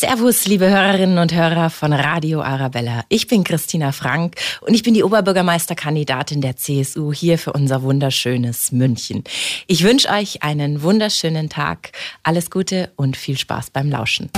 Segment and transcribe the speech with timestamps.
[0.00, 3.02] Servus, liebe Hörerinnen und Hörer von Radio Arabella.
[3.08, 8.70] Ich bin Christina Frank und ich bin die Oberbürgermeisterkandidatin der CSU hier für unser wunderschönes
[8.70, 9.24] München.
[9.66, 11.90] Ich wünsche euch einen wunderschönen Tag,
[12.22, 14.30] alles Gute und viel Spaß beim Lauschen.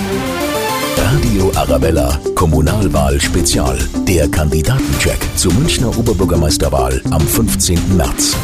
[0.97, 3.77] Radio Arabella, Kommunalwahl Spezial.
[4.07, 7.97] Der Kandidatencheck zur Münchner Oberbürgermeisterwahl am 15.
[7.97, 8.35] März.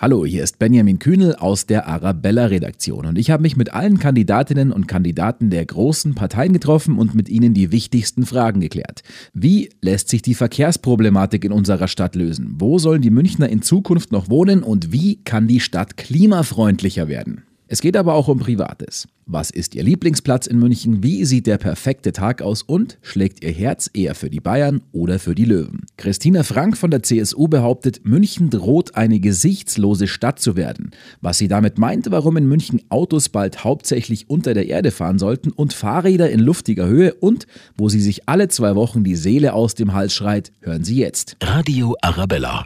[0.00, 4.70] Hallo, hier ist Benjamin Kühnel aus der Arabella-Redaktion und ich habe mich mit allen Kandidatinnen
[4.70, 9.02] und Kandidaten der großen Parteien getroffen und mit ihnen die wichtigsten Fragen geklärt.
[9.34, 12.54] Wie lässt sich die Verkehrsproblematik in unserer Stadt lösen?
[12.58, 17.42] Wo sollen die Münchner in Zukunft noch wohnen und wie kann die Stadt klimafreundlicher werden?
[17.70, 19.06] Es geht aber auch um Privates.
[19.26, 21.02] Was ist Ihr Lieblingsplatz in München?
[21.02, 22.62] Wie sieht der perfekte Tag aus?
[22.62, 25.84] Und schlägt Ihr Herz eher für die Bayern oder für die Löwen?
[25.98, 30.92] Christina Frank von der CSU behauptet, München droht eine gesichtslose Stadt zu werden.
[31.20, 35.50] Was sie damit meint, warum in München Autos bald hauptsächlich unter der Erde fahren sollten
[35.50, 37.46] und Fahrräder in luftiger Höhe und
[37.76, 41.36] wo sie sich alle zwei Wochen die Seele aus dem Hals schreit, hören Sie jetzt.
[41.42, 42.64] Radio Arabella.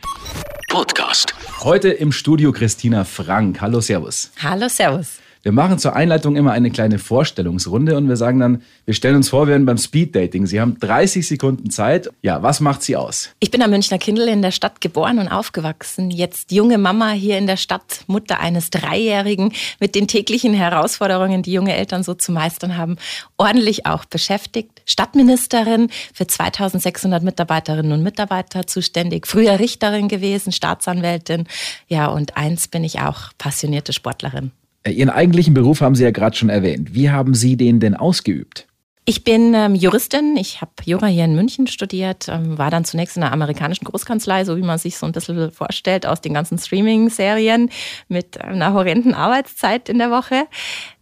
[0.73, 1.34] Podcast.
[1.61, 3.61] Heute im Studio Christina Frank.
[3.61, 4.33] Hallo, Servus.
[4.42, 5.19] Hallo, Servus.
[5.45, 9.29] Wir machen zur Einleitung immer eine kleine Vorstellungsrunde und wir sagen dann, wir stellen uns
[9.29, 10.47] vor, wir sind beim Speeddating.
[10.47, 12.11] Sie haben 30 Sekunden Zeit.
[12.23, 13.31] Ja, was macht Sie aus?
[13.41, 16.12] Ich bin am Münchner Kindl in der Stadt geboren und aufgewachsen.
[16.12, 21.53] Jetzt junge Mama hier in der Stadt, Mutter eines Dreijährigen mit den täglichen Herausforderungen, die
[21.53, 22.97] junge Eltern so zu meistern haben,
[23.37, 24.83] ordentlich auch beschäftigt.
[24.87, 29.27] Stadtministerin für 2600 Mitarbeiterinnen und Mitarbeiter zuständig.
[29.27, 31.49] Früher Richterin gewesen, Staatsanwältin.
[31.89, 34.53] Ja, und eins bin ich auch passionierte Sportlerin.
[34.84, 36.94] Äh, Ihren eigentlichen Beruf haben Sie ja gerade schon erwähnt.
[36.94, 38.66] Wie haben Sie den denn ausgeübt?
[39.05, 40.36] Ich bin ähm, Juristin.
[40.36, 44.44] Ich habe Jura hier in München studiert, ähm, war dann zunächst in einer amerikanischen Großkanzlei,
[44.44, 47.69] so wie man sich so ein bisschen vorstellt aus den ganzen Streaming-Serien
[48.06, 50.47] mit einer horrenden Arbeitszeit in der Woche.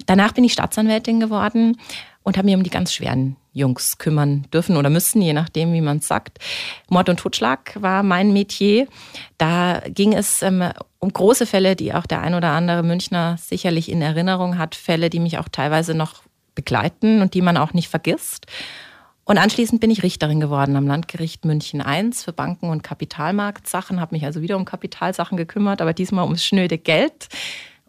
[0.07, 1.77] Danach bin ich Staatsanwältin geworden
[2.23, 5.81] und habe mich um die ganz schweren Jungs kümmern dürfen oder müssen, je nachdem, wie
[5.81, 6.39] man es sagt.
[6.89, 8.87] Mord und Totschlag war mein Metier.
[9.39, 10.65] Da ging es ähm,
[10.99, 14.75] um große Fälle, die auch der ein oder andere Münchner sicherlich in Erinnerung hat.
[14.75, 16.23] Fälle, die mich auch teilweise noch
[16.55, 18.47] begleiten und die man auch nicht vergisst.
[19.25, 24.15] Und anschließend bin ich Richterin geworden am Landgericht München I für Banken- und Kapitalmarktsachen, habe
[24.15, 27.29] mich also wieder um Kapitalsachen gekümmert, aber diesmal ums schnöde Geld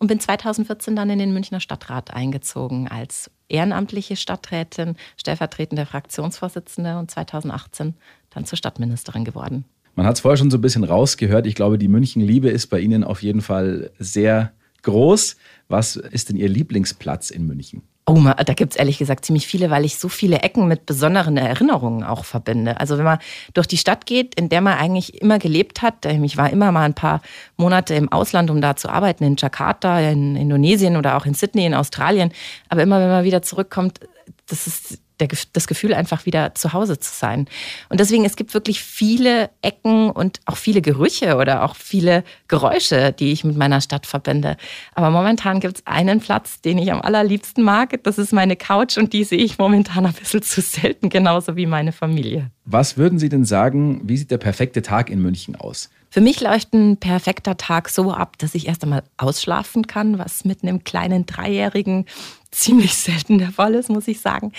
[0.01, 7.11] und bin 2014 dann in den Münchner Stadtrat eingezogen als ehrenamtliche Stadträtin, stellvertretende Fraktionsvorsitzende und
[7.11, 7.93] 2018
[8.31, 9.63] dann zur Stadtministerin geworden.
[9.93, 11.45] Man hat es vorher schon so ein bisschen rausgehört.
[11.45, 15.35] Ich glaube, die München-Liebe ist bei Ihnen auf jeden Fall sehr groß.
[15.67, 17.83] Was ist denn Ihr Lieblingsplatz in München?
[18.07, 21.37] Oh, da gibt es ehrlich gesagt ziemlich viele, weil ich so viele Ecken mit besonderen
[21.37, 22.79] Erinnerungen auch verbinde.
[22.79, 23.19] Also wenn man
[23.53, 26.83] durch die Stadt geht, in der man eigentlich immer gelebt hat, ich war immer mal
[26.83, 27.21] ein paar
[27.57, 31.65] Monate im Ausland, um da zu arbeiten, in Jakarta, in Indonesien oder auch in Sydney,
[31.65, 32.31] in Australien.
[32.69, 33.99] Aber immer wenn man wieder zurückkommt,
[34.47, 37.47] das ist der, das Gefühl, einfach wieder zu Hause zu sein.
[37.89, 43.13] Und deswegen, es gibt wirklich viele Ecken und auch viele Gerüche oder auch viele Geräusche,
[43.13, 44.57] die ich mit meiner Stadt verbinde.
[44.93, 48.03] Aber momentan gibt es einen Platz, den ich am allerliebsten mag.
[48.03, 51.65] Das ist meine Couch und die sehe ich momentan ein bisschen zu selten, genauso wie
[51.65, 52.51] meine Familie.
[52.65, 55.89] Was würden Sie denn sagen, wie sieht der perfekte Tag in München aus?
[56.13, 60.43] Für mich läuft ein perfekter Tag so ab, dass ich erst einmal ausschlafen kann, was
[60.43, 62.05] mit einem kleinen Dreijährigen
[62.51, 64.51] ziemlich selten der Fall ist, muss ich sagen.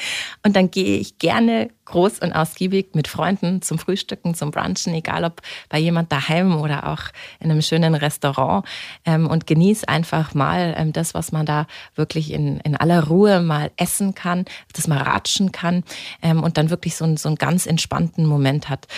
[0.43, 5.25] Und dann gehe ich gerne groß und ausgiebig mit Freunden zum Frühstücken, zum Brunchen, egal
[5.25, 7.03] ob bei jemand daheim oder auch
[7.39, 8.67] in einem schönen Restaurant
[9.05, 13.43] ähm, und genieße einfach mal ähm, das, was man da wirklich in, in aller Ruhe
[13.43, 15.85] mal essen kann, das mal ratschen kann
[16.23, 18.89] ähm, und dann wirklich so, so einen ganz entspannten Moment hat.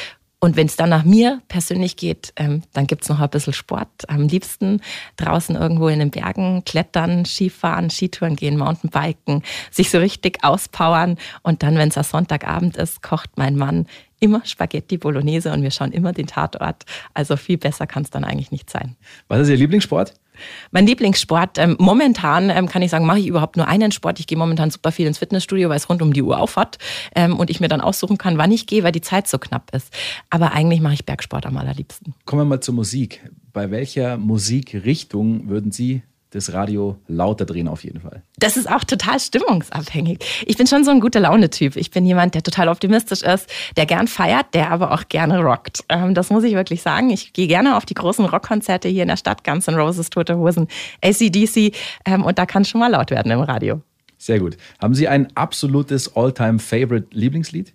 [0.45, 3.89] Und wenn es dann nach mir persönlich geht, ähm, dann es noch ein bisschen Sport.
[4.09, 4.83] Am liebsten
[5.17, 11.17] draußen irgendwo in den Bergen klettern, Skifahren, Skitouren gehen, Mountainbiken, sich so richtig auspowern.
[11.43, 13.87] Und dann, wenn es Sonntagabend ist, kocht mein Mann
[14.25, 16.85] immer Spaghetti Bolognese und wir schauen immer den Tatort.
[17.13, 18.97] Also viel besser kann es dann eigentlich nicht sein.
[19.29, 20.15] Was ist Ihr Lieblingssport?
[20.73, 24.19] Mein Lieblingssport, ähm, momentan ähm, kann ich sagen, mache ich überhaupt nur einen Sport.
[24.19, 26.79] Ich gehe momentan super viel ins Fitnessstudio, weil es rund um die Uhr aufhat
[27.15, 29.73] ähm, und ich mir dann aussuchen kann, wann ich gehe, weil die Zeit so knapp
[29.75, 29.95] ist.
[30.31, 32.15] Aber eigentlich mache ich Bergsport am allerliebsten.
[32.25, 33.21] Kommen wir mal zur Musik.
[33.53, 36.03] Bei welcher Musikrichtung würden Sie
[36.35, 38.23] das Radio lauter drehen auf jeden Fall.
[38.39, 40.19] Das ist auch total stimmungsabhängig.
[40.47, 41.77] Ich bin schon so ein guter Laune-Typ.
[41.77, 45.85] Ich bin jemand, der total optimistisch ist, der gern feiert, der aber auch gerne rockt.
[45.89, 47.11] Ähm, das muss ich wirklich sagen.
[47.11, 50.37] Ich gehe gerne auf die großen Rockkonzerte hier in der Stadt, Guns N' Roses, Tote
[50.37, 50.67] Hosen,
[51.03, 53.81] ACDC ähm, und da kann schon mal laut werden im Radio.
[54.19, 54.57] Sehr gut.
[54.81, 57.75] Haben Sie ein absolutes All-Time-Favorite-Lieblingslied?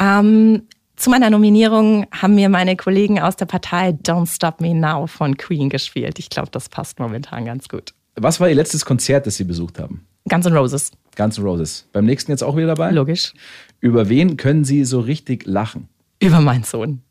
[0.00, 0.62] Ähm,
[0.98, 5.36] zu meiner Nominierung haben mir meine Kollegen aus der Partei Don't Stop Me Now von
[5.36, 6.18] Queen gespielt.
[6.18, 7.94] Ich glaube, das passt momentan ganz gut.
[8.16, 10.06] Was war Ihr letztes Konzert, das Sie besucht haben?
[10.28, 10.90] Guns N' Roses.
[11.16, 11.88] Guns N' Roses.
[11.92, 12.90] Beim nächsten jetzt auch wieder dabei?
[12.90, 13.32] Logisch.
[13.80, 15.88] Über wen können Sie so richtig lachen?
[16.20, 17.02] Über meinen Sohn.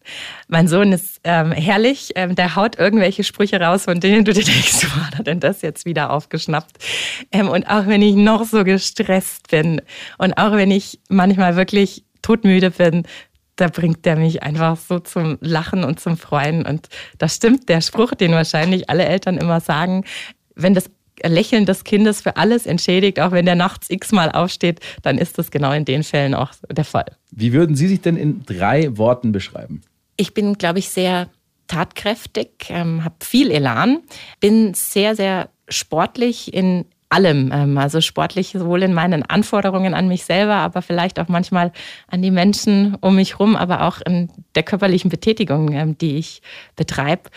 [0.49, 4.43] Mein Sohn ist ähm, herrlich, ähm, der haut irgendwelche Sprüche raus, von denen du dir
[4.43, 6.77] denkst, wo hat er denn das jetzt wieder aufgeschnappt?
[7.31, 9.81] Ähm, und auch wenn ich noch so gestresst bin
[10.17, 13.03] und auch wenn ich manchmal wirklich todmüde bin,
[13.57, 16.65] da bringt der mich einfach so zum Lachen und zum Freuen.
[16.65, 16.87] Und
[17.17, 20.05] das stimmt, der Spruch, den wahrscheinlich alle Eltern immer sagen,
[20.55, 20.89] wenn das
[21.23, 25.51] Lächeln des Kindes für alles entschädigt, auch wenn der nachts x-mal aufsteht, dann ist das
[25.51, 27.17] genau in den Fällen auch der Fall.
[27.31, 29.81] Wie würden Sie sich denn in drei Worten beschreiben?
[30.15, 31.29] Ich bin, glaube ich, sehr
[31.67, 33.99] tatkräftig, ähm, habe viel Elan,
[34.39, 40.25] bin sehr, sehr sportlich in allem, ähm, also sportlich sowohl in meinen Anforderungen an mich
[40.25, 41.71] selber, aber vielleicht auch manchmal
[42.07, 46.41] an die Menschen um mich herum, aber auch in der körperlichen Betätigung, ähm, die ich
[46.75, 47.29] betreibe.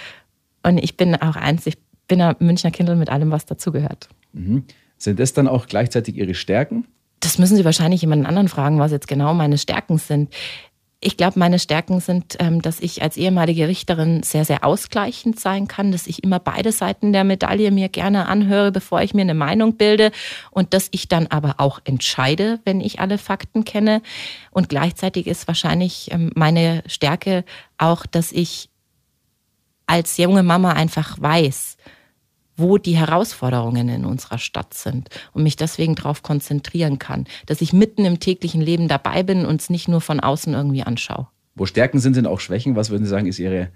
[0.63, 1.79] Und ich bin auch eins, ich
[2.09, 4.09] bin ein Münchner Kindl mit allem, was dazugehört.
[4.33, 4.65] Mhm.
[4.97, 6.87] Sind das dann auch gleichzeitig Ihre Stärken?
[7.21, 10.35] Das müssen Sie wahrscheinlich jemanden anderen fragen, was jetzt genau meine Stärken sind.
[11.03, 15.67] Ich glaube, meine Stärken sind, ähm, dass ich als ehemalige Richterin sehr, sehr ausgleichend sein
[15.67, 19.35] kann, dass ich immer beide Seiten der Medaille mir gerne anhöre, bevor ich mir eine
[19.35, 20.13] Meinung bilde
[20.51, 24.03] und dass ich dann aber auch entscheide, wenn ich alle Fakten kenne.
[24.51, 27.45] Und gleichzeitig ist wahrscheinlich ähm, meine Stärke
[27.79, 28.69] auch, dass ich
[29.87, 31.79] als junge Mama einfach weiß,
[32.61, 37.73] wo die Herausforderungen in unserer Stadt sind und mich deswegen darauf konzentrieren kann, dass ich
[37.73, 41.29] mitten im täglichen Leben dabei bin und es nicht nur von außen irgendwie anschaue.
[41.55, 42.77] Wo Stärken sind, sind auch Schwächen.
[42.77, 43.71] Was würden Sie sagen, ist Ihre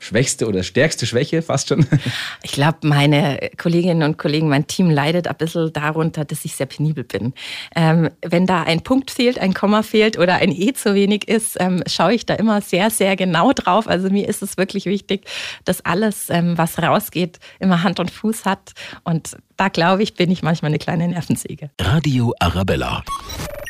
[0.00, 1.86] schwächste oder stärkste Schwäche fast schon?
[2.42, 6.66] Ich glaube, meine Kolleginnen und Kollegen, mein Team leidet ein bisschen darunter, dass ich sehr
[6.66, 7.34] penibel bin.
[7.76, 11.56] Ähm, wenn da ein Punkt fehlt, ein Komma fehlt oder ein E zu wenig ist,
[11.60, 13.86] ähm, schaue ich da immer sehr, sehr genau drauf.
[13.88, 15.26] Also mir ist es wirklich wichtig,
[15.64, 18.72] dass alles, ähm, was rausgeht, immer Hand und Fuß hat.
[19.04, 21.70] Und da glaube ich, bin ich manchmal eine kleine Nervensäge.
[21.78, 23.04] Radio Arabella.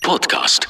[0.02, 0.68] Podcast.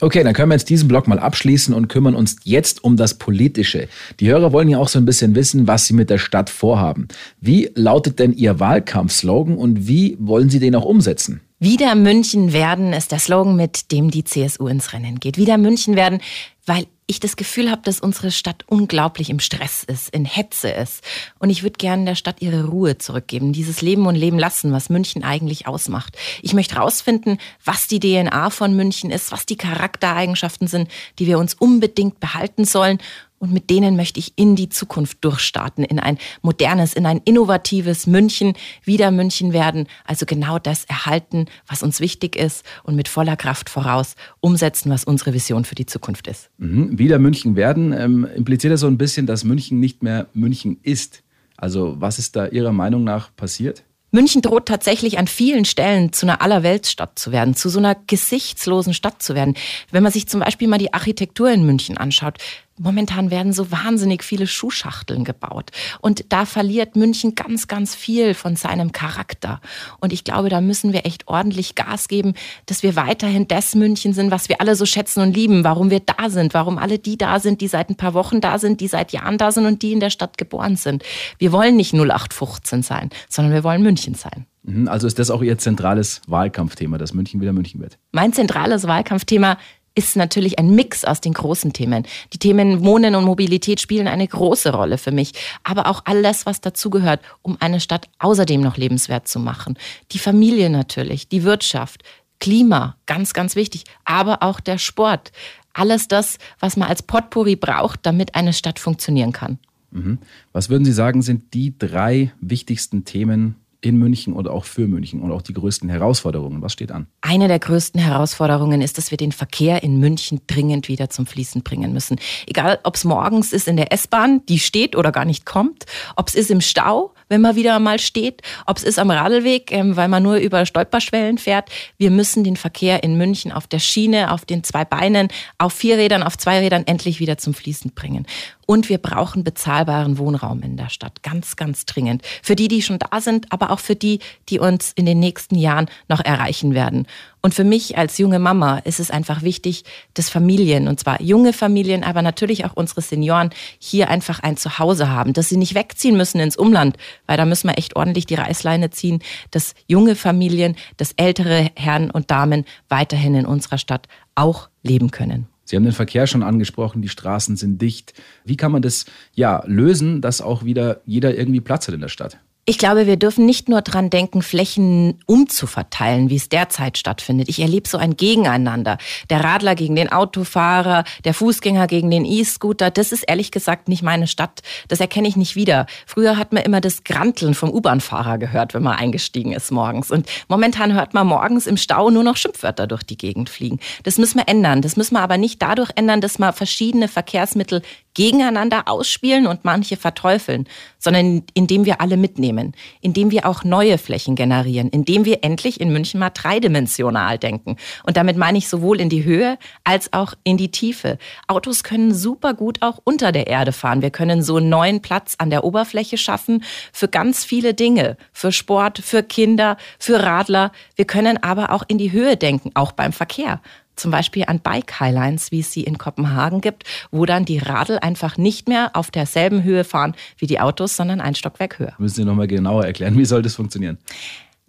[0.00, 3.14] Okay, dann können wir jetzt diesen Blog mal abschließen und kümmern uns jetzt um das
[3.14, 3.88] Politische.
[4.20, 7.08] Die Hörer wollen ja auch so ein bisschen wissen, was sie mit der Stadt vorhaben.
[7.40, 11.40] Wie lautet denn Ihr Wahlkampfslogan und wie wollen Sie den auch umsetzen?
[11.58, 15.38] Wieder München werden ist der Slogan, mit dem die CSU ins Rennen geht.
[15.38, 16.20] Wieder München werden,
[16.66, 21.04] weil ich das Gefühl habe, dass unsere Stadt unglaublich im Stress ist, in Hetze ist.
[21.38, 24.88] Und ich würde gerne der Stadt ihre Ruhe zurückgeben, dieses Leben und Leben lassen, was
[24.88, 26.16] München eigentlich ausmacht.
[26.42, 31.38] Ich möchte herausfinden, was die DNA von München ist, was die Charaktereigenschaften sind, die wir
[31.38, 32.98] uns unbedingt behalten sollen
[33.38, 38.06] und mit denen möchte ich in die Zukunft durchstarten, in ein modernes, in ein innovatives
[38.06, 38.54] München,
[38.84, 39.86] wieder München werden.
[40.04, 45.04] Also genau das erhalten, was uns wichtig ist und mit voller Kraft voraus umsetzen, was
[45.04, 46.50] unsere Vision für die Zukunft ist.
[46.58, 46.98] Mhm.
[46.98, 51.22] Wieder München werden ähm, impliziert das so ein bisschen, dass München nicht mehr München ist.
[51.56, 53.84] Also was ist da Ihrer Meinung nach passiert?
[54.12, 58.94] München droht tatsächlich an vielen Stellen zu einer Allerweltsstadt zu werden, zu so einer gesichtslosen
[58.94, 59.54] Stadt zu werden.
[59.90, 62.38] Wenn man sich zum Beispiel mal die Architektur in München anschaut,
[62.78, 65.70] Momentan werden so wahnsinnig viele Schuhschachteln gebaut.
[66.00, 69.60] Und da verliert München ganz, ganz viel von seinem Charakter.
[70.00, 72.34] Und ich glaube, da müssen wir echt ordentlich Gas geben,
[72.66, 76.00] dass wir weiterhin das München sind, was wir alle so schätzen und lieben, warum wir
[76.00, 78.88] da sind, warum alle die da sind, die seit ein paar Wochen da sind, die
[78.88, 81.02] seit Jahren da sind und die in der Stadt geboren sind.
[81.38, 84.46] Wir wollen nicht 0815 sein, sondern wir wollen München sein.
[84.66, 87.98] Mhm, also ist das auch Ihr zentrales Wahlkampfthema, dass München wieder München wird?
[88.12, 89.58] Mein zentrales Wahlkampfthema
[89.96, 92.06] ist natürlich ein Mix aus den großen Themen.
[92.32, 95.32] Die Themen Wohnen und Mobilität spielen eine große Rolle für mich,
[95.64, 99.76] aber auch alles, was dazugehört, um eine Stadt außerdem noch lebenswert zu machen.
[100.12, 102.04] Die Familie natürlich, die Wirtschaft,
[102.38, 105.32] Klima, ganz, ganz wichtig, aber auch der Sport.
[105.72, 109.58] Alles das, was man als Potpourri braucht, damit eine Stadt funktionieren kann.
[109.90, 110.18] Mhm.
[110.52, 115.20] Was würden Sie sagen, sind die drei wichtigsten Themen in München oder auch für München
[115.20, 116.62] und auch die größten Herausforderungen?
[116.62, 117.06] Was steht an?
[117.20, 121.62] Eine der größten Herausforderungen ist, dass wir den Verkehr in München dringend wieder zum Fließen
[121.62, 122.16] bringen müssen.
[122.46, 126.28] Egal, ob es morgens ist in der S-Bahn, die steht oder gar nicht kommt, ob
[126.28, 129.96] es ist im Stau, wenn man wieder mal steht, ob es ist am Radlweg, ähm,
[129.96, 131.70] weil man nur über Stolperschwellen fährt.
[131.98, 135.28] Wir müssen den Verkehr in München auf der Schiene, auf den zwei Beinen,
[135.58, 138.26] auf vier Rädern, auf zwei Rädern endlich wieder zum Fließen bringen.
[138.66, 141.22] Und wir brauchen bezahlbaren Wohnraum in der Stadt.
[141.22, 142.22] Ganz, ganz dringend.
[142.42, 144.18] Für die, die schon da sind, aber auch für die,
[144.48, 147.06] die uns in den nächsten Jahren noch erreichen werden.
[147.42, 151.52] Und für mich als junge Mama ist es einfach wichtig, dass Familien, und zwar junge
[151.52, 156.16] Familien, aber natürlich auch unsere Senioren, hier einfach ein Zuhause haben, dass sie nicht wegziehen
[156.16, 160.76] müssen ins Umland, weil da müssen wir echt ordentlich die Reißleine ziehen, dass junge Familien,
[160.96, 165.46] dass ältere Herren und Damen weiterhin in unserer Stadt auch leben können.
[165.66, 168.14] Sie haben den Verkehr schon angesprochen, die Straßen sind dicht.
[168.44, 172.08] Wie kann man das ja lösen, dass auch wieder jeder irgendwie Platz hat in der
[172.08, 172.38] Stadt?
[172.68, 177.48] Ich glaube, wir dürfen nicht nur dran denken, Flächen umzuverteilen, wie es derzeit stattfindet.
[177.48, 178.98] Ich erlebe so ein Gegeneinander.
[179.30, 182.90] Der Radler gegen den Autofahrer, der Fußgänger gegen den E-Scooter.
[182.90, 184.62] Das ist ehrlich gesagt nicht meine Stadt.
[184.88, 185.86] Das erkenne ich nicht wieder.
[186.06, 190.10] Früher hat man immer das Granteln vom U-Bahn-Fahrer gehört, wenn man eingestiegen ist morgens.
[190.10, 193.78] Und momentan hört man morgens im Stau nur noch Schimpfwörter durch die Gegend fliegen.
[194.02, 194.82] Das müssen wir ändern.
[194.82, 197.82] Das müssen wir aber nicht dadurch ändern, dass wir verschiedene Verkehrsmittel
[198.16, 200.66] gegeneinander ausspielen und manche verteufeln,
[200.98, 202.55] sondern indem wir alle mitnehmen,
[203.00, 207.76] indem wir auch neue Flächen generieren, indem wir endlich in München mal dreidimensional denken.
[208.04, 211.18] Und damit meine ich sowohl in die Höhe als auch in die Tiefe.
[211.46, 214.02] Autos können super gut auch unter der Erde fahren.
[214.02, 218.52] Wir können so einen neuen Platz an der Oberfläche schaffen für ganz viele Dinge, für
[218.52, 220.72] Sport, für Kinder, für Radler.
[220.94, 223.60] Wir können aber auch in die Höhe denken, auch beim Verkehr
[223.96, 227.98] zum Beispiel an Bike Highlines, wie es sie in Kopenhagen gibt, wo dann die Radl
[227.98, 231.94] einfach nicht mehr auf derselben Höhe fahren wie die Autos, sondern ein Stockwerk höher.
[231.98, 233.98] Müssen Sie nochmal genauer erklären, wie soll das funktionieren?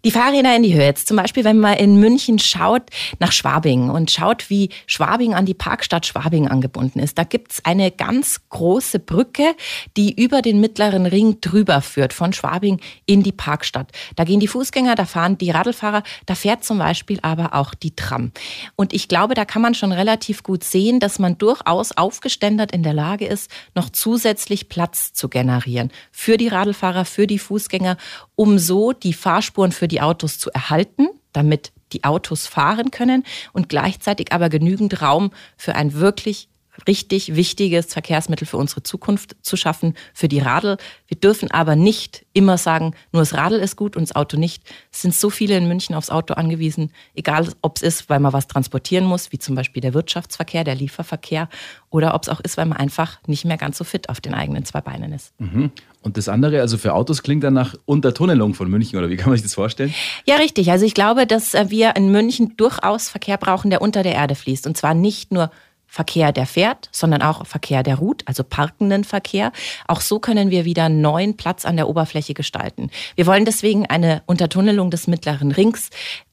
[0.05, 0.85] Die Fahrräder in die Höhe.
[0.85, 2.83] Jetzt zum Beispiel, wenn man in München schaut
[3.17, 7.17] nach Schwabing und schaut, wie Schwabing an die Parkstadt Schwabing angebunden ist.
[7.17, 9.55] Da gibt's eine ganz große Brücke,
[9.97, 13.91] die über den mittleren Ring drüber führt, von Schwabing in die Parkstadt.
[14.15, 17.95] Da gehen die Fußgänger, da fahren die Radlfahrer, da fährt zum Beispiel aber auch die
[17.95, 18.31] Tram.
[18.75, 22.83] Und ich glaube, da kann man schon relativ gut sehen, dass man durchaus aufgeständert in
[22.83, 25.89] der Lage ist, noch zusätzlich Platz zu generieren.
[26.11, 27.97] Für die Radlfahrer, für die Fußgänger,
[28.35, 33.23] um so die Fahrspuren für die die Autos zu erhalten, damit die Autos fahren können
[33.53, 36.49] und gleichzeitig aber genügend Raum für ein wirklich
[36.87, 40.77] richtig wichtiges Verkehrsmittel für unsere Zukunft zu schaffen, für die Radl.
[41.07, 44.63] Wir dürfen aber nicht immer sagen, nur das Radl ist gut und das Auto nicht.
[44.91, 48.33] Es sind so viele in München aufs Auto angewiesen, egal ob es ist, weil man
[48.33, 51.49] was transportieren muss, wie zum Beispiel der Wirtschaftsverkehr, der Lieferverkehr,
[51.89, 54.33] oder ob es auch ist, weil man einfach nicht mehr ganz so fit auf den
[54.33, 55.33] eigenen zwei Beinen ist.
[55.39, 55.71] Mhm.
[56.01, 59.29] Und das andere, also für Autos klingt dann nach Untertunnelung von München, oder wie kann
[59.29, 59.93] man sich das vorstellen?
[60.25, 60.71] Ja, richtig.
[60.71, 64.67] Also ich glaube, dass wir in München durchaus Verkehr brauchen, der unter der Erde fließt.
[64.67, 65.51] Und zwar nicht nur
[65.87, 69.51] Verkehr, der fährt, sondern auch Verkehr, der ruht, also parkenden Verkehr.
[69.87, 72.91] Auch so können wir wieder neuen Platz an der Oberfläche gestalten.
[73.15, 75.89] Wir wollen deswegen eine Untertunnelung des mittleren Rings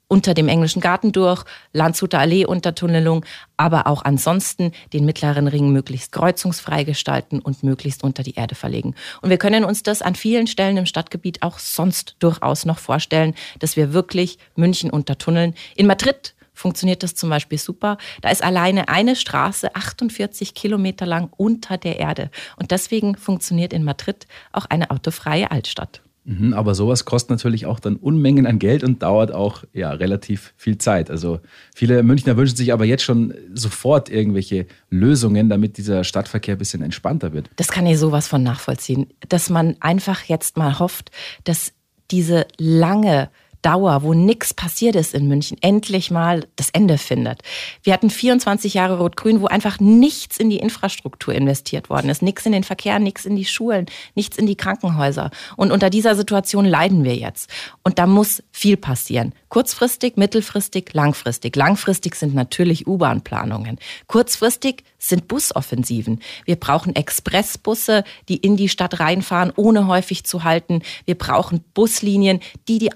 [0.09, 3.25] unter dem englischen Garten durch, Landshuter Allee Untertunnelung,
[3.57, 8.95] aber auch ansonsten den mittleren Ring möglichst kreuzungsfrei gestalten und möglichst unter die Erde verlegen.
[9.23, 13.35] Und wir können uns das an vielen Stellen im Stadtgebiet auch sonst durchaus noch vorstellen,
[13.59, 15.55] dass wir wirklich München untertunneln.
[15.75, 17.99] In Madrid funktioniert das zum Beispiel super.
[18.23, 22.31] Da ist alleine eine Straße 48 Kilometer lang unter der Erde.
[22.57, 26.01] Und deswegen funktioniert in Madrid auch eine autofreie Altstadt.
[26.27, 30.55] Mhm, aber sowas kostet natürlich auch dann Unmengen an Geld und dauert auch ja, relativ
[30.57, 31.11] viel Zeit.
[31.11, 31.41] Also
[31.75, 36.83] viele Münchner wünschen sich aber jetzt schon sofort irgendwelche Lösungen, damit dieser Stadtverkehr ein bisschen
[36.83, 37.51] entspannter wird.
[37.57, 41.11] Das kann ich sowas von nachvollziehen, dass man einfach jetzt mal hofft,
[41.45, 41.73] dass
[42.11, 43.29] diese lange
[43.65, 47.41] Dauer, wo nichts passiert ist in München, endlich mal das Ende findet.
[47.83, 52.21] Wir hatten 24 Jahre Rot-Grün, wo einfach nichts in die Infrastruktur investiert worden ist.
[52.21, 55.31] Nichts in den Verkehr, nichts in die Schulen, nichts in die Krankenhäuser.
[55.57, 57.49] Und unter dieser Situation leiden wir jetzt.
[57.83, 59.33] Und da muss viel passieren.
[59.49, 61.57] Kurzfristig, mittelfristig, langfristig.
[61.57, 63.79] Langfristig sind natürlich U-Bahn-Planungen.
[64.09, 66.21] Kurzfristig sind Busoffensiven.
[66.45, 70.83] Wir brauchen Expressbusse, die in die Stadt reinfahren, ohne häufig zu halten.
[71.05, 72.95] Wir brauchen Buslinien, die die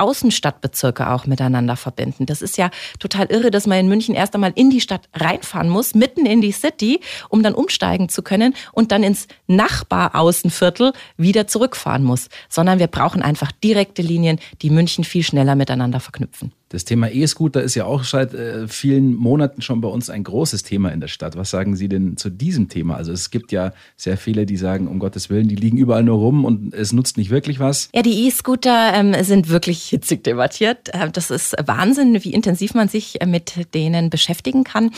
[0.58, 2.26] Außenstadtbezirke auch miteinander verbinden.
[2.26, 5.68] Das ist ja total irre, dass man in München erst einmal in die Stadt reinfahren
[5.68, 11.46] muss, mitten in die City, um dann umsteigen zu können und dann ins Nachbaraußenviertel wieder
[11.46, 12.28] zurückfahren muss.
[12.48, 16.52] Sondern wir brauchen einfach direkte Linien, die München viel schneller miteinander verknüpfen.
[16.70, 20.64] Das Thema E-Scooter ist ja auch seit äh, vielen Monaten schon bei uns ein großes
[20.64, 21.36] Thema in der Stadt.
[21.36, 22.96] Was sagen Sie denn zu diesem Thema?
[22.96, 26.18] Also es gibt ja sehr viele, die sagen, um Gottes Willen, die liegen überall nur
[26.18, 27.88] rum und es nutzt nicht wirklich was.
[27.94, 30.90] Ja, die E-Scooter ähm, sind wirklich hitzig debattiert.
[30.94, 34.90] Äh, das ist Wahnsinn, wie intensiv man sich äh, mit denen beschäftigen kann.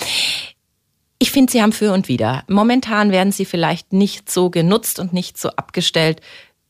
[1.22, 2.44] Ich finde, sie haben für und wider.
[2.48, 6.22] Momentan werden sie vielleicht nicht so genutzt und nicht so abgestellt,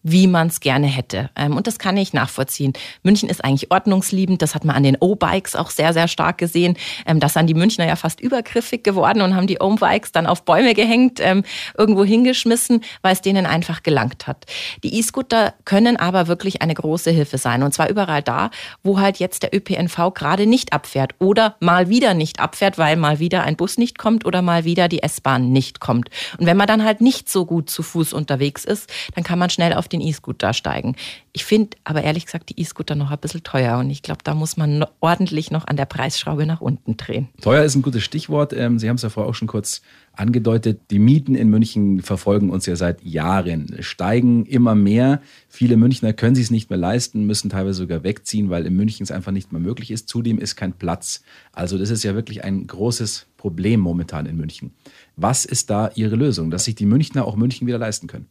[0.02, 1.30] wie man es gerne hätte.
[1.36, 2.72] Ähm, und das kann ich nachvollziehen.
[3.02, 4.40] München ist eigentlich ordnungsliebend.
[4.42, 6.76] Das hat man an den O-Bikes auch sehr, sehr stark gesehen.
[7.06, 10.44] Ähm, das sind die Münchner ja fast übergriffig geworden und haben die O-Bikes dann auf
[10.44, 11.44] Bäume gehängt, ähm,
[11.76, 14.46] irgendwo hingeschmissen, weil es denen einfach gelangt hat.
[14.82, 17.62] Die E-Scooter können aber wirklich eine große Hilfe sein.
[17.62, 18.50] Und zwar überall da,
[18.82, 23.18] wo halt jetzt der ÖPNV gerade nicht abfährt oder mal wieder nicht abfährt, weil mal
[23.18, 26.08] wieder ein Bus nicht kommt oder mal wieder die S-Bahn nicht kommt.
[26.38, 29.50] Und wenn man dann halt nicht so gut zu Fuß unterwegs ist, dann kann man
[29.50, 30.96] schnell auf den E-Scooter steigen.
[31.32, 34.34] Ich finde aber ehrlich gesagt die E-Scooter noch ein bisschen teuer und ich glaube, da
[34.34, 37.28] muss man ordentlich noch an der Preisschraube nach unten drehen.
[37.40, 38.52] Teuer ist ein gutes Stichwort.
[38.52, 39.82] Ähm, Sie haben es ja vorher auch schon kurz
[40.12, 40.80] angedeutet.
[40.90, 45.20] Die Mieten in München verfolgen uns ja seit Jahren, steigen immer mehr.
[45.48, 49.04] Viele Münchner können sich es nicht mehr leisten, müssen teilweise sogar wegziehen, weil in München
[49.04, 50.08] es einfach nicht mehr möglich ist.
[50.08, 51.22] Zudem ist kein Platz.
[51.52, 54.72] Also das ist ja wirklich ein großes Problem momentan in München.
[55.16, 58.26] Was ist da Ihre Lösung, dass sich die Münchner auch München wieder leisten können?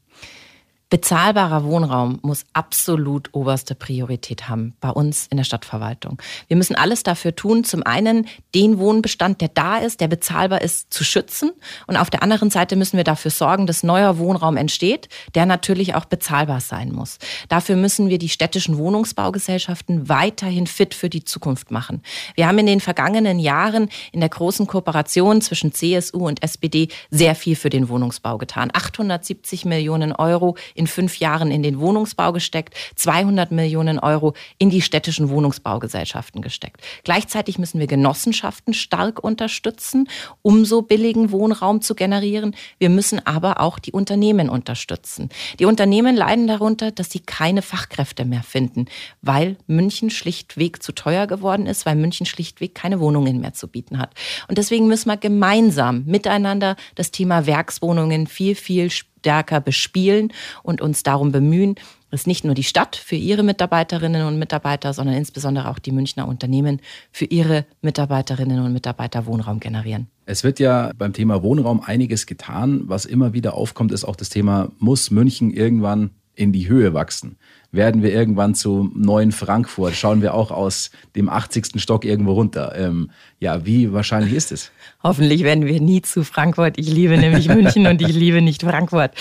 [0.89, 6.19] Bezahlbarer Wohnraum muss absolut oberste Priorität haben bei uns in der Stadtverwaltung.
[6.48, 10.91] Wir müssen alles dafür tun, zum einen den Wohnbestand, der da ist, der bezahlbar ist,
[10.91, 11.51] zu schützen.
[11.86, 15.93] Und auf der anderen Seite müssen wir dafür sorgen, dass neuer Wohnraum entsteht, der natürlich
[15.93, 17.19] auch bezahlbar sein muss.
[17.50, 22.01] Dafür müssen wir die städtischen Wohnungsbaugesellschaften weiterhin fit für die Zukunft machen.
[22.34, 27.36] Wir haben in den vergangenen Jahren in der großen Kooperation zwischen CSU und SPD sehr
[27.36, 28.72] viel für den Wohnungsbau getan.
[28.74, 34.81] 870 Millionen Euro in fünf Jahren in den Wohnungsbau gesteckt, 200 Millionen Euro in die
[34.81, 36.81] städtischen Wohnungsbaugesellschaften gesteckt.
[37.03, 40.07] Gleichzeitig müssen wir Genossenschaften stark unterstützen,
[40.41, 42.55] um so billigen Wohnraum zu generieren.
[42.77, 45.29] Wir müssen aber auch die Unternehmen unterstützen.
[45.59, 48.86] Die Unternehmen leiden darunter, dass sie keine Fachkräfte mehr finden,
[49.21, 54.00] weil München schlichtweg zu teuer geworden ist, weil München schlichtweg keine Wohnungen mehr zu bieten
[54.00, 54.13] hat.
[54.48, 60.31] Und deswegen müssen wir gemeinsam miteinander das Thema Werkswohnungen viel, viel stärker bespielen
[60.63, 61.75] und uns darum bemühen,
[62.11, 66.27] dass nicht nur die Stadt für ihre Mitarbeiterinnen und Mitarbeiter, sondern insbesondere auch die Münchner
[66.27, 70.07] Unternehmen für ihre Mitarbeiterinnen und Mitarbeiter Wohnraum generieren.
[70.25, 72.83] Es wird ja beim Thema Wohnraum einiges getan.
[72.85, 77.38] Was immer wieder aufkommt, ist auch das Thema, muss München irgendwann in die Höhe wachsen?
[77.71, 79.93] werden wir irgendwann zu neuen Frankfurt?
[79.93, 81.81] Schauen wir auch aus dem 80.
[81.81, 82.73] Stock irgendwo runter?
[82.75, 83.11] Ähm,
[83.41, 84.72] ja, wie wahrscheinlich ist es?
[85.01, 86.77] Hoffentlich werden wir nie zu Frankfurt.
[86.77, 89.12] Ich liebe nämlich München und ich liebe nicht Frankfurt.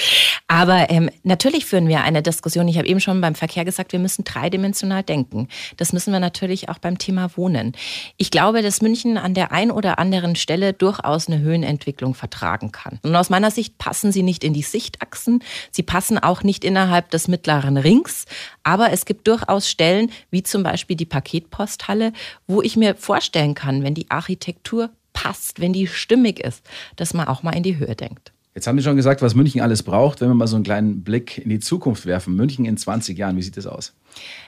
[0.49, 2.67] Aber ähm, natürlich führen wir eine Diskussion.
[2.67, 5.47] Ich habe eben schon beim Verkehr gesagt, wir müssen dreidimensional denken.
[5.77, 7.75] Das müssen wir natürlich auch beim Thema Wohnen.
[8.17, 12.99] Ich glaube, dass München an der einen oder anderen Stelle durchaus eine Höhenentwicklung vertragen kann.
[13.05, 15.45] Und aus meiner Sicht passen sie nicht in die Sichtachsen.
[15.71, 18.25] Sie passen auch nicht innerhalb des mittleren Rings.
[18.69, 22.13] Aber es gibt durchaus Stellen, wie zum Beispiel die Paketposthalle,
[22.47, 26.63] wo ich mir vorstellen kann, wenn die Architektur passt, wenn die stimmig ist,
[26.97, 28.31] dass man auch mal in die Höhe denkt.
[28.55, 30.21] Jetzt haben Sie schon gesagt, was München alles braucht.
[30.21, 32.37] Wenn wir mal so einen kleinen Blick in die Zukunft werfen.
[32.37, 33.95] München in 20 Jahren, wie sieht das aus?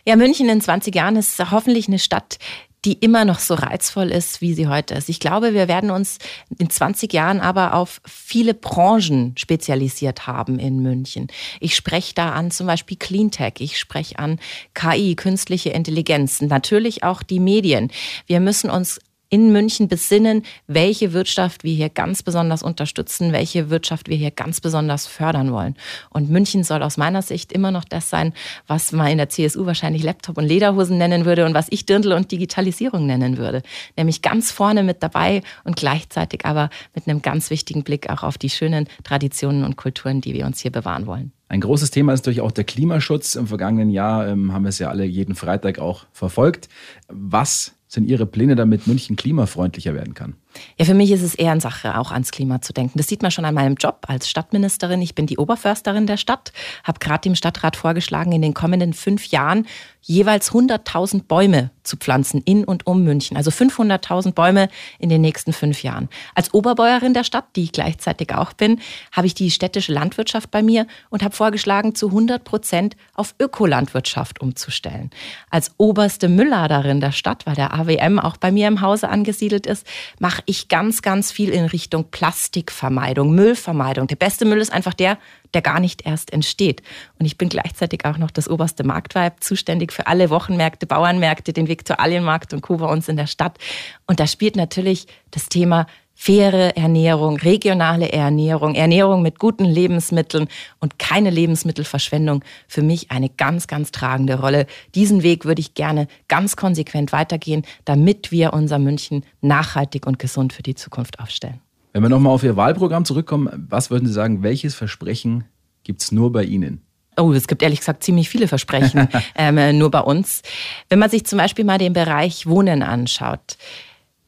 [0.04, 2.38] Ja, München in 20 Jahren ist hoffentlich eine Stadt,
[2.84, 5.08] die immer noch so reizvoll ist, wie sie heute ist.
[5.08, 6.18] Ich glaube, wir werden uns
[6.58, 11.28] in 20 Jahren aber auf viele Branchen spezialisiert haben in München.
[11.60, 14.38] Ich spreche da an zum Beispiel Cleantech, ich spreche an
[14.74, 17.90] KI, künstliche Intelligenz, natürlich auch die Medien.
[18.26, 18.98] Wir müssen uns
[19.30, 24.60] in München besinnen, welche Wirtschaft wir hier ganz besonders unterstützen, welche Wirtschaft wir hier ganz
[24.60, 25.76] besonders fördern wollen.
[26.10, 28.34] Und München soll aus meiner Sicht immer noch das sein,
[28.66, 32.12] was man in der CSU wahrscheinlich Laptop und Lederhosen nennen würde und was ich Dirndl
[32.12, 33.62] und Digitalisierung nennen würde.
[33.96, 38.36] Nämlich ganz vorne mit dabei und gleichzeitig aber mit einem ganz wichtigen Blick auch auf
[38.36, 41.32] die schönen Traditionen und Kulturen, die wir uns hier bewahren wollen.
[41.48, 43.34] Ein großes Thema ist natürlich auch der Klimaschutz.
[43.34, 46.68] Im vergangenen Jahr ähm, haben wir es ja alle jeden Freitag auch verfolgt.
[47.08, 50.34] Was sind Ihre Pläne, damit München klimafreundlicher werden kann?
[50.78, 52.98] Ja, für mich ist es eher eine Sache, auch ans Klima zu denken.
[52.98, 55.02] Das sieht man schon an meinem Job als Stadtministerin.
[55.02, 56.52] Ich bin die Oberförsterin der Stadt,
[56.84, 59.66] habe gerade dem Stadtrat vorgeschlagen, in den kommenden fünf Jahren
[60.02, 63.36] jeweils 100.000 Bäume zu pflanzen in und um München.
[63.36, 66.08] Also 500.000 Bäume in den nächsten fünf Jahren.
[66.34, 68.80] Als Oberbäuerin der Stadt, die ich gleichzeitig auch bin,
[69.12, 74.40] habe ich die städtische Landwirtschaft bei mir und habe vorgeschlagen, zu 100 Prozent auf Ökolandwirtschaft
[74.40, 75.10] umzustellen.
[75.50, 79.86] Als oberste Müllladerin der Stadt, weil der AWM auch bei mir im Hause angesiedelt ist,
[80.18, 84.06] mache mache ich ganz, ganz viel in Richtung Plastikvermeidung, Müllvermeidung.
[84.06, 85.18] Der beste Müll ist einfach der,
[85.52, 86.82] der gar nicht erst entsteht.
[87.18, 91.68] Und ich bin gleichzeitig auch noch das oberste Marktweib, zuständig für alle Wochenmärkte, Bauernmärkte, den
[91.68, 92.78] Viktualienmarkt und Co.
[92.78, 93.58] bei uns in der Stadt.
[94.06, 95.86] Und da spielt natürlich das Thema
[96.22, 103.68] faire Ernährung, regionale Ernährung, Ernährung mit guten Lebensmitteln und keine Lebensmittelverschwendung für mich eine ganz,
[103.68, 104.66] ganz tragende Rolle.
[104.94, 110.52] Diesen Weg würde ich gerne ganz konsequent weitergehen, damit wir unser München nachhaltig und gesund
[110.52, 111.60] für die Zukunft aufstellen.
[111.94, 115.44] Wenn wir nochmal auf Ihr Wahlprogramm zurückkommen, was würden Sie sagen, welches Versprechen
[115.84, 116.82] gibt es nur bei Ihnen?
[117.16, 120.42] Oh, es gibt ehrlich gesagt ziemlich viele Versprechen, ähm, nur bei uns.
[120.90, 123.56] Wenn man sich zum Beispiel mal den Bereich Wohnen anschaut,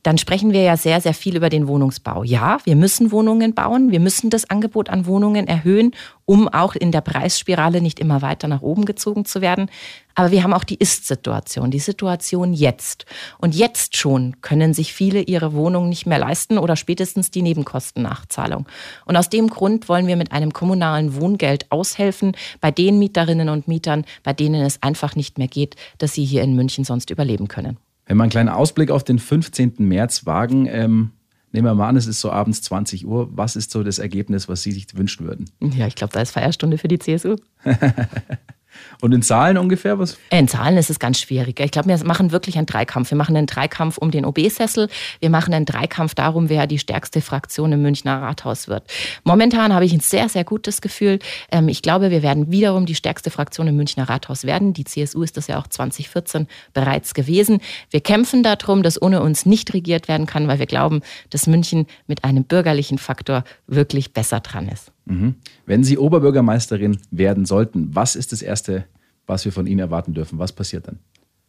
[0.02, 2.24] dann sprechen wir ja sehr, sehr viel über den Wohnungsbau.
[2.24, 5.92] Ja, wir müssen Wohnungen bauen, wir müssen das Angebot an Wohnungen erhöhen,
[6.24, 9.70] um auch in der Preisspirale nicht immer weiter nach oben gezogen zu werden.
[10.14, 13.06] Aber wir haben auch die Ist-Situation, die Situation jetzt.
[13.38, 18.66] Und jetzt schon können sich viele ihre Wohnung nicht mehr leisten oder spätestens die Nebenkostennachzahlung.
[19.06, 23.68] Und aus dem Grund wollen wir mit einem kommunalen Wohngeld aushelfen bei den Mieterinnen und
[23.68, 27.48] Mietern, bei denen es einfach nicht mehr geht, dass sie hier in München sonst überleben
[27.48, 27.78] können.
[28.12, 29.77] Wenn wir einen kleinen Ausblick auf den 15.
[29.79, 31.12] März wagen, ähm,
[31.51, 33.31] nehmen wir mal an, es ist so abends 20 Uhr.
[33.33, 35.46] Was ist so das Ergebnis, was Sie sich wünschen würden?
[35.62, 37.37] Ja, ich glaube, da ist Feierstunde für die CSU.
[39.00, 40.18] Und in Zahlen ungefähr was?
[40.30, 41.61] In Zahlen ist es ganz schwierig.
[41.61, 43.11] Ich glaube, wir machen wirklich einen Dreikampf.
[43.11, 44.88] Wir machen einen Dreikampf um den OB-Sessel.
[45.20, 48.85] Wir machen einen Dreikampf darum, wer die stärkste Fraktion im Münchner Rathaus wird.
[49.24, 51.18] Momentan habe ich ein sehr, sehr gutes Gefühl.
[51.50, 54.72] Ähm, ich glaube, wir werden wiederum die stärkste Fraktion im Münchner Rathaus werden.
[54.72, 57.61] Die CSU ist das ja auch 2014 bereits gewesen.
[57.90, 61.87] Wir kämpfen darum, dass ohne uns nicht regiert werden kann, weil wir glauben, dass München
[62.06, 64.92] mit einem bürgerlichen Faktor wirklich besser dran ist.
[65.04, 65.36] Mhm.
[65.66, 68.84] Wenn Sie Oberbürgermeisterin werden sollten, was ist das Erste,
[69.26, 70.38] was wir von Ihnen erwarten dürfen?
[70.38, 70.98] Was passiert dann?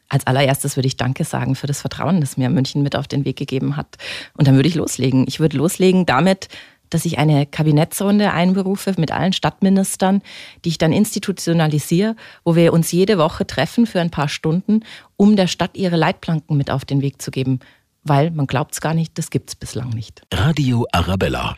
[0.09, 3.25] Als allererstes würde ich Danke sagen für das Vertrauen, das mir München mit auf den
[3.25, 3.97] Weg gegeben hat.
[4.37, 5.25] Und dann würde ich loslegen.
[5.27, 6.49] Ich würde loslegen damit,
[6.93, 10.21] dass ich eine Kabinettsrunde einberufe mit allen Stadtministern,
[10.63, 14.81] die ich dann institutionalisiere, wo wir uns jede Woche treffen für ein paar Stunden,
[15.17, 17.59] um der Stadt ihre Leitplanken mit auf den Weg zu geben.
[18.03, 20.21] Weil man glaubt es gar nicht, das gibt es bislang nicht.
[20.31, 21.55] Radio Arabella.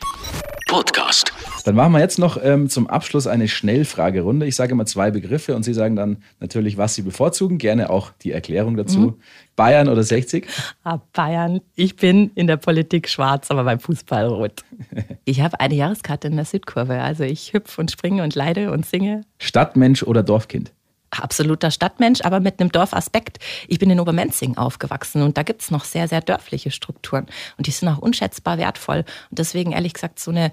[0.68, 1.34] Podcast.
[1.66, 4.46] Dann machen wir jetzt noch ähm, zum Abschluss eine Schnellfragerunde.
[4.46, 7.58] Ich sage immer zwei Begriffe und Sie sagen dann natürlich, was Sie bevorzugen.
[7.58, 9.00] Gerne auch die Erklärung dazu.
[9.00, 9.14] Mhm.
[9.56, 10.46] Bayern oder 60?
[10.84, 11.62] Ah, Bayern.
[11.74, 14.64] Ich bin in der Politik schwarz, aber beim Fußball rot.
[15.28, 17.02] Ich habe eine Jahreskarte in der Südkurve.
[17.02, 19.22] Also ich hüpfe und springe und leide und singe.
[19.40, 20.72] Stadtmensch oder Dorfkind?
[21.12, 23.40] absoluter Stadtmensch, aber mit einem Dorfaspekt.
[23.68, 27.68] Ich bin in Obermenzing aufgewachsen und da gibt es noch sehr, sehr dörfliche Strukturen und
[27.68, 29.06] die sind auch unschätzbar wertvoll.
[29.30, 30.52] Und deswegen ehrlich gesagt so, eine,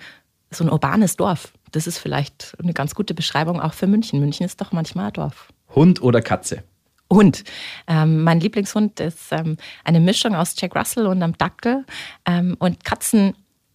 [0.54, 4.20] so ein urbanes Dorf, das ist vielleicht eine ganz gute Beschreibung auch für München.
[4.20, 5.48] München ist doch manchmal ein Dorf.
[5.74, 6.62] Hund oder Katze?
[7.10, 7.44] Hund.
[7.86, 11.84] Ähm, mein Lieblingshund ist ähm, eine Mischung aus Jack Russell und einem Dackel.
[12.26, 13.34] Ähm, und Katzen,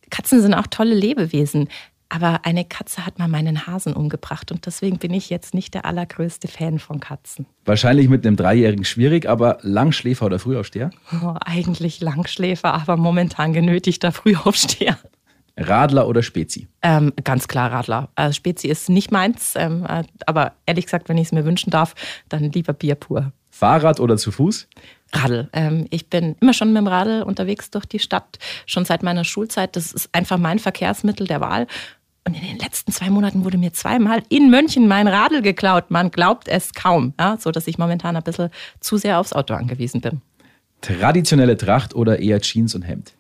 [0.10, 1.70] Katzen sind auch tolle Lebewesen.
[2.10, 5.84] Aber eine Katze hat mal meinen Hasen umgebracht und deswegen bin ich jetzt nicht der
[5.84, 7.46] allergrößte Fan von Katzen.
[7.66, 10.92] Wahrscheinlich mit einem Dreijährigen schwierig, aber Langschläfer oder Frühaufsteher?
[11.22, 14.98] Oh, eigentlich Langschläfer, aber momentan genötigter Frühaufsteher.
[15.58, 16.68] Radler oder Spezi?
[16.82, 18.10] Ähm, ganz klar Radler.
[18.16, 21.72] Also Spezi ist nicht meins, ähm, äh, aber ehrlich gesagt, wenn ich es mir wünschen
[21.72, 21.96] darf,
[22.30, 23.34] dann lieber Bier pur.
[23.50, 24.68] Fahrrad oder zu Fuß?
[25.14, 25.50] Radl.
[25.54, 29.24] Ähm, ich bin immer schon mit dem Radl unterwegs durch die Stadt, schon seit meiner
[29.24, 29.76] Schulzeit.
[29.76, 31.66] Das ist einfach mein Verkehrsmittel der Wahl.
[32.28, 35.90] Und in den letzten zwei Monaten wurde mir zweimal in München mein Radl geklaut.
[35.90, 39.54] Man glaubt es kaum, ja, so dass ich momentan ein bisschen zu sehr aufs Auto
[39.54, 40.22] angewiesen bin.
[40.82, 43.14] Traditionelle Tracht oder eher Jeans und Hemd?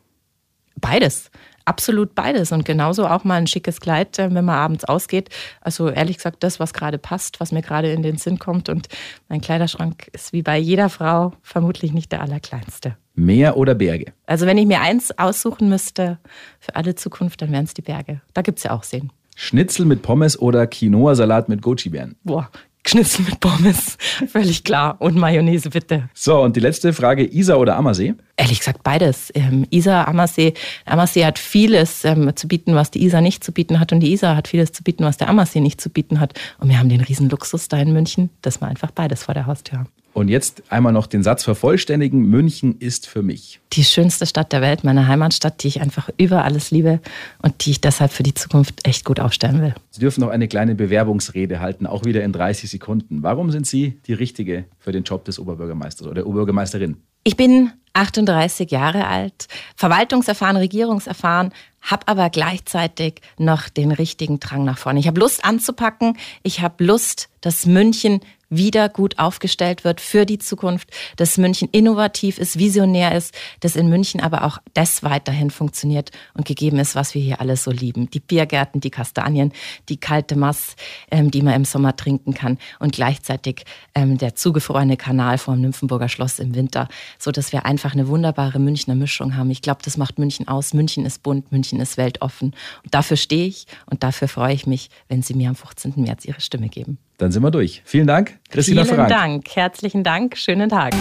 [0.75, 1.31] Beides
[1.67, 5.29] absolut beides und genauso auch mal ein schickes Kleid, äh, wenn man abends ausgeht.
[5.61, 8.69] Also ehrlich gesagt, das, was gerade passt, was mir gerade in den Sinn kommt.
[8.69, 8.87] Und
[9.29, 12.97] mein Kleiderschrank ist wie bei jeder Frau vermutlich nicht der allerkleinste.
[13.15, 14.13] Meer oder Berge?
[14.25, 16.19] Also wenn ich mir eins aussuchen müsste
[16.59, 18.21] für alle Zukunft, dann wären es die Berge.
[18.33, 19.11] Da gibt es ja auch Seen.
[19.35, 22.15] Schnitzel mit Pommes oder Quinoa-Salat mit Goji-Beeren?
[22.23, 22.49] Boah,
[22.87, 23.97] Schnitzel mit Pommes,
[24.31, 24.95] völlig klar.
[24.99, 26.09] Und Mayonnaise bitte.
[26.13, 28.13] So, und die letzte Frage, Isar oder Ammersee?
[28.37, 29.31] Ehrlich gesagt beides.
[29.33, 30.53] Ähm, Isar, Ammersee.
[30.85, 33.91] Ammersee hat vieles ähm, zu bieten, was die Isar nicht zu bieten hat.
[33.91, 36.33] Und die Isar hat vieles zu bieten, was der Ammersee nicht zu bieten hat.
[36.59, 39.47] Und wir haben den riesen Luxus da in München, dass wir einfach beides vor der
[39.47, 39.89] Haustür haben.
[40.17, 42.27] Und jetzt einmal noch den Satz vervollständigen.
[42.27, 43.59] München ist für mich.
[43.73, 47.01] Die schönste Stadt der Welt, meine Heimatstadt, die ich einfach über alles liebe
[47.43, 49.75] und die ich deshalb für die Zukunft echt gut aufstellen will.
[49.91, 53.21] Sie dürfen noch eine kleine Bewerbungsrede halten, auch wieder in 30 Sekunden.
[53.21, 56.97] Warum sind Sie die Richtige für den Job des Oberbürgermeisters oder der Oberbürgermeisterin?
[57.23, 61.51] Ich bin 38 Jahre alt, verwaltungserfahren, regierungserfahren,
[61.81, 64.99] habe aber gleichzeitig noch den richtigen Drang nach vorne.
[64.99, 70.37] Ich habe Lust anzupacken, ich habe Lust, dass München wieder gut aufgestellt wird für die
[70.39, 76.11] Zukunft, dass München innovativ ist, visionär ist, dass in München aber auch das weiterhin funktioniert
[76.33, 78.09] und gegeben ist, was wir hier alles so lieben.
[78.09, 79.51] Die Biergärten, die Kastanien,
[79.89, 80.75] die kalte Mass,
[81.11, 86.09] ähm, die man im Sommer trinken kann und gleichzeitig ähm, der zugefrorene Kanal vom Nymphenburger
[86.09, 86.87] Schloss im Winter,
[87.19, 89.51] so dass wir einfach eine wunderbare Münchner Mischung haben.
[89.51, 90.73] Ich glaube, das macht München aus.
[90.73, 92.55] München ist bunt, München ist weltoffen.
[92.83, 95.93] Und dafür stehe ich und dafür freue ich mich, wenn Sie mir am 15.
[95.97, 96.97] März Ihre Stimme geben.
[97.17, 97.81] Dann sind wir durch.
[97.85, 99.09] Vielen Dank, Christina Vielen Frank.
[99.09, 100.93] Dank, herzlichen Dank, schönen Tag.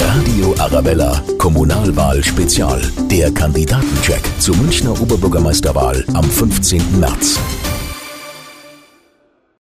[0.00, 2.80] Radio Arabella, Kommunalwahl Spezial.
[3.10, 7.00] Der Kandidatencheck zur Münchner Oberbürgermeisterwahl am 15.
[7.00, 7.40] März.